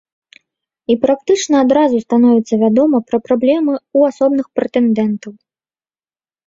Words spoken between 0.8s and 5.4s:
І практычна адразу становіцца вядома пра праблемы ў асобных прэтэндэнтаў.